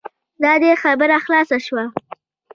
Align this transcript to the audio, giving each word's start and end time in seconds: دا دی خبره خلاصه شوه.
دا 0.43 0.53
دی 0.61 0.71
خبره 0.83 1.17
خلاصه 1.25 1.57
شوه. 1.65 1.83